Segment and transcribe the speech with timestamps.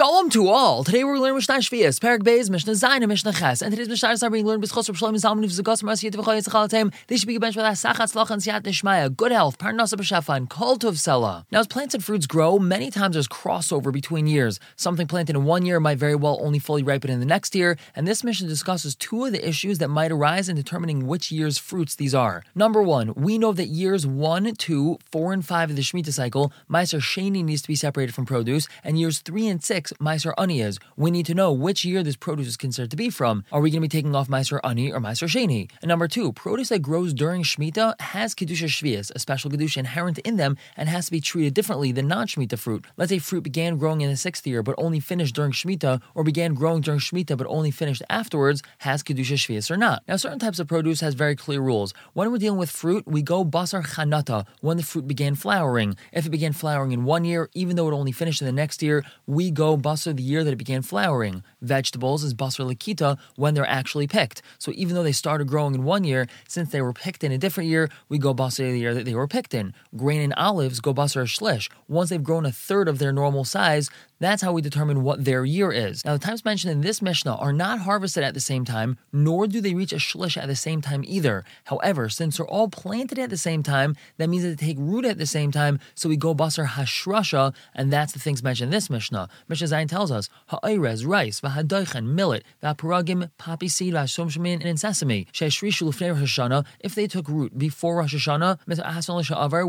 [0.00, 0.82] Shalom to all.
[0.82, 3.60] Today we're learning Mishnah Shvias, Parak Beis, Mishnah Zayin, and Mishnah Ches.
[3.60, 6.94] And today's Mishnah is being learned B'schos Rav Shlomo Zalman of Zagas Marasi Yitzchak Yitzchak
[7.08, 10.34] They should be a bench with Sachat Slach and Siyat Nishmaya, good health, Parnasa B'Shafa,
[10.38, 11.44] and Kol Tov Sela.
[11.52, 14.58] Now, as plants and fruits grow, many times there's crossover between years.
[14.74, 17.76] Something planted in one year might very well only fully ripen in the next year.
[17.94, 21.58] And this Mishnah discusses two of the issues that might arise in determining which year's
[21.58, 22.42] fruits these are.
[22.54, 26.54] Number one, we know that years one, two, four, and five of the Shemitah cycle,
[26.70, 30.60] Meiser Sheni needs to be separated from produce, and years three and six, Meiser Ani
[30.60, 30.78] is.
[30.96, 33.44] We need to know which year this produce is considered to be from.
[33.52, 35.70] Are we going to be taking off Meiser Ani or Meiser Sheni?
[35.82, 40.18] And number two, produce that grows during Shemitah has Kedusha Shvias, a special Kedusha inherent
[40.18, 42.84] in them, and has to be treated differently than non Shemitah fruit.
[42.96, 46.24] Let's say fruit began growing in the sixth year but only finished during Shemitah, or
[46.24, 50.02] began growing during Shemitah but only finished afterwards, has Kedusha Shvias or not.
[50.06, 51.94] Now, certain types of produce has very clear rules.
[52.12, 55.96] When we're dealing with fruit, we go Basar Chanata, when the fruit began flowering.
[56.12, 58.82] If it began flowering in one year, even though it only finished in the next
[58.82, 61.42] year, we go Basar the year that it began flowering.
[61.60, 64.42] Vegetables is Basar Lakita when they're actually picked.
[64.58, 67.38] So even though they started growing in one year, since they were picked in a
[67.38, 69.74] different year, we go Basar the year that they were picked in.
[69.96, 71.70] Grain and olives go Basar Shlish.
[71.88, 75.44] Once they've grown a third of their normal size, that's how we determine what their
[75.44, 76.04] year is.
[76.04, 79.46] Now, the times mentioned in this Mishnah are not harvested at the same time, nor
[79.46, 81.44] do they reach a shlish at the same time either.
[81.64, 85.04] However, since they're all planted at the same time, that means that they take root
[85.04, 88.72] at the same time, so we go basar hashrasha, and that's the things mentioned in
[88.72, 89.28] this Mishnah.
[89.48, 95.26] Mishnah Zayin tells us, ha'irez, rice, v'hadoichen, millet, v'haparagim, poppy seed, v'hashom shemin, and sesame.
[95.32, 98.58] She'eshrishu l'fnei Hashanah, if they took root before Rosh Hashanah,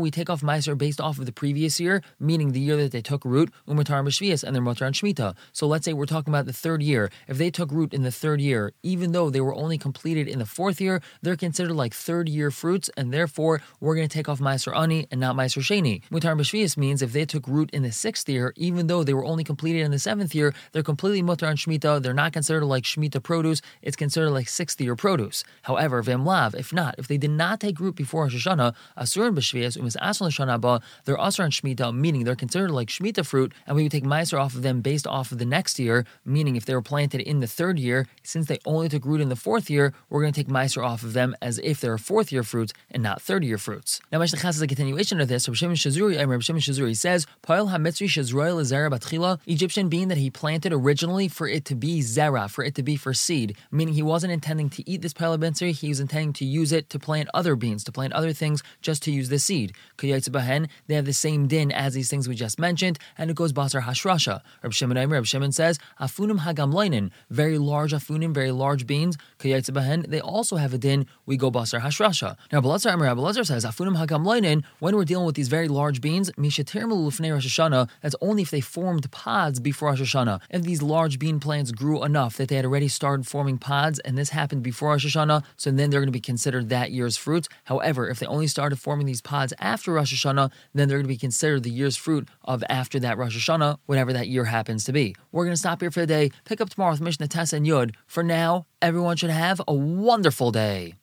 [0.00, 3.00] we take off Meiser based off of the previous year, meaning the year that they
[3.00, 4.02] took root, umatar
[4.42, 5.34] and they're mutar on Shemitah.
[5.52, 7.10] So let's say we're talking about the third year.
[7.28, 10.38] If they took root in the third year, even though they were only completed in
[10.38, 14.28] the fourth year, they're considered like third year fruits, and therefore we're going to take
[14.28, 16.02] off Meiser Ani and not Meiser Sheni.
[16.10, 19.24] Mutar b'shvias means if they took root in the sixth year, even though they were
[19.24, 22.02] only completed in the seventh year, they're completely mutar on Shemitah.
[22.02, 23.62] They're not considered like Shemitah produce.
[23.82, 25.44] It's considered like sixth year produce.
[25.62, 29.36] However, Vemlav, if not, if they did not take root before Rosh Hashanah, Asur and
[29.36, 33.76] B'shvias, Umas Asal Shana they're Asur on Shemitah, meaning they're considered like Shemitah fruit, and
[33.76, 36.64] we would take Meiser off of them based off of the next year, meaning if
[36.64, 39.70] they were planted in the third year, since they only took root in the fourth
[39.70, 42.72] year, we're going to take Meiser off of them as if they're fourth year fruits
[42.90, 44.00] and not third year fruits.
[44.10, 45.44] Now, Mishnah is a continuation of this.
[45.52, 50.30] Shimon Shazuri, Rabbi Shimon Shazuri says, Pa'il HaMitzri Shazroil Zera Batchila, Egyptian being that he
[50.30, 54.02] planted originally for it to be Zera, for it to be for seed, meaning he
[54.02, 57.28] wasn't intending to eat this Pa'il HaMitzri, he was intending to use it to plant
[57.34, 59.72] other beans, to plant other things, just to use the seed.
[59.98, 63.52] Bahen, they have the same din as these things we just mentioned, and it goes
[63.52, 63.82] Basar
[64.22, 64.42] Hashrasha.
[64.62, 70.06] Rabbi Shimon Aimer, Rabbi Shimon says, Afunim Hagamlainin, very large afunim, very large beans, Bahen,
[70.06, 72.36] they also have a din, we go Basar Hashrasha.
[72.52, 76.30] Now, Belazar Aimer, Belazar says, Afunim Hagamlainin, when we're dealing with these very large beans,
[76.32, 80.40] Mishatir Lufnei Rosh Hashanah, that's only if they formed pods before Rosh Hashanah.
[80.50, 84.16] If these large bean plants grew enough that they had already started forming pods, and
[84.16, 87.48] this happened before Rosh Hashanah, so then they're going to be considered that year's fruit.
[87.64, 91.08] However, if they only started forming these pods after Rosh Hashanah, then they're going to
[91.08, 93.78] be considered the year's fruit of after that Rosh Hashanah,
[94.12, 95.14] whatever that year happens to be.
[95.32, 97.66] We're going to stop here for the day, pick up tomorrow with Mishnah Tess and
[97.66, 97.94] Yud.
[98.06, 100.94] For now, everyone should have a wonderful day.